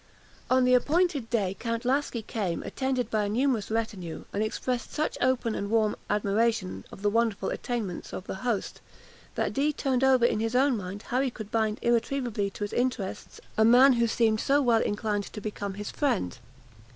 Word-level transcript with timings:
On 0.49 0.63
the 0.63 0.73
appointed 0.73 1.29
day 1.29 1.55
Count 1.59 1.85
Laski 1.85 2.23
came, 2.23 2.63
attended 2.63 3.11
by 3.11 3.25
a 3.25 3.29
numerous 3.29 3.69
retinue, 3.69 4.23
and 4.33 4.41
expressed 4.41 4.91
such 4.91 5.15
open 5.21 5.53
and 5.53 5.69
warm 5.69 5.95
admiration 6.09 6.83
of 6.91 7.03
the 7.03 7.09
wonderful 7.11 7.51
attainments 7.51 8.11
of 8.11 8.25
his 8.25 8.37
host, 8.37 8.81
that 9.35 9.53
Dee 9.53 9.71
turned 9.71 10.03
over 10.03 10.25
in 10.25 10.39
his 10.39 10.55
own 10.55 10.75
mind 10.75 11.03
how 11.03 11.21
he 11.21 11.29
could 11.29 11.51
bind 11.51 11.77
irretrievably 11.83 12.49
to 12.49 12.63
his 12.63 12.73
interests 12.73 13.39
a 13.59 13.63
man 13.63 13.93
who 13.93 14.07
seemed 14.07 14.39
so 14.39 14.59
well 14.59 14.81
inclined 14.81 15.25
to 15.25 15.39
become 15.39 15.75
his 15.75 15.91
friend. 15.91 16.39